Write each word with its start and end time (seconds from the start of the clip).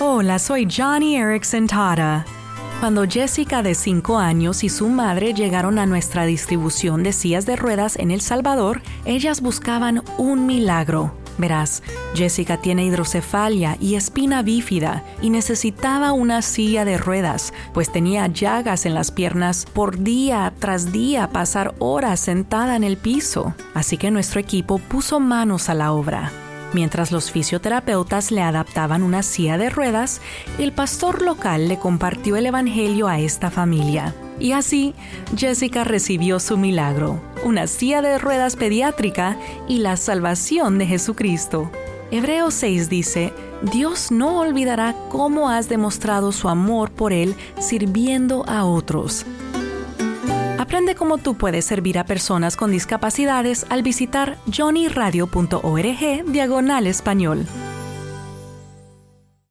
Hola, 0.00 0.38
soy 0.38 0.66
Johnny 0.70 1.16
Erickson 1.16 1.66
Tara. 1.66 2.24
Cuando 2.80 3.06
Jessica 3.06 3.62
de 3.62 3.74
5 3.74 4.18
años 4.18 4.64
y 4.64 4.68
su 4.68 4.88
madre 4.88 5.34
llegaron 5.34 5.78
a 5.78 5.86
nuestra 5.86 6.24
distribución 6.24 7.02
de 7.02 7.12
sillas 7.12 7.46
de 7.46 7.56
ruedas 7.56 7.96
en 7.96 8.10
El 8.10 8.20
Salvador, 8.20 8.82
ellas 9.04 9.40
buscaban 9.40 10.02
un 10.18 10.46
milagro. 10.46 11.14
Verás, 11.38 11.82
Jessica 12.14 12.56
tiene 12.56 12.84
hidrocefalia 12.84 13.76
y 13.80 13.94
espina 13.94 14.42
bífida 14.42 15.04
y 15.20 15.30
necesitaba 15.30 16.12
una 16.12 16.42
silla 16.42 16.84
de 16.84 16.98
ruedas, 16.98 17.52
pues 17.72 17.92
tenía 17.92 18.26
llagas 18.26 18.86
en 18.86 18.94
las 18.94 19.10
piernas 19.10 19.66
por 19.66 19.98
día 19.98 20.52
tras 20.58 20.90
día 20.90 21.30
pasar 21.30 21.74
horas 21.78 22.18
sentada 22.20 22.76
en 22.76 22.84
el 22.84 22.96
piso. 22.96 23.54
Así 23.74 23.96
que 23.98 24.10
nuestro 24.10 24.40
equipo 24.40 24.78
puso 24.78 25.20
manos 25.20 25.68
a 25.68 25.74
la 25.74 25.92
obra. 25.92 26.41
Mientras 26.72 27.12
los 27.12 27.30
fisioterapeutas 27.30 28.30
le 28.30 28.42
adaptaban 28.42 29.02
una 29.02 29.22
silla 29.22 29.58
de 29.58 29.68
ruedas, 29.68 30.20
el 30.58 30.72
pastor 30.72 31.22
local 31.22 31.68
le 31.68 31.78
compartió 31.78 32.36
el 32.36 32.46
Evangelio 32.46 33.08
a 33.08 33.18
esta 33.18 33.50
familia. 33.50 34.14
Y 34.40 34.52
así, 34.52 34.94
Jessica 35.36 35.84
recibió 35.84 36.40
su 36.40 36.56
milagro, 36.56 37.20
una 37.44 37.66
silla 37.66 38.00
de 38.00 38.18
ruedas 38.18 38.56
pediátrica 38.56 39.36
y 39.68 39.78
la 39.78 39.96
salvación 39.96 40.78
de 40.78 40.86
Jesucristo. 40.86 41.70
Hebreos 42.10 42.54
6 42.54 42.88
dice, 42.88 43.32
Dios 43.70 44.10
no 44.10 44.40
olvidará 44.40 44.94
cómo 45.08 45.50
has 45.50 45.68
demostrado 45.68 46.32
su 46.32 46.48
amor 46.48 46.90
por 46.90 47.12
Él 47.12 47.34
sirviendo 47.58 48.44
a 48.48 48.64
otros. 48.64 49.24
Aprende 50.72 50.94
cómo 50.94 51.18
tú 51.18 51.34
puedes 51.34 51.66
servir 51.66 51.98
a 51.98 52.06
personas 52.06 52.56
con 52.56 52.70
discapacidades 52.70 53.66
al 53.68 53.82
visitar 53.82 54.38
johnnyradio.org 54.50 56.24
diagonal 56.32 56.86
español. 56.86 57.46